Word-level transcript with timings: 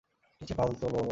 নিচে 0.41 0.53
পাল 0.55 0.69
তোলো! 0.81 0.99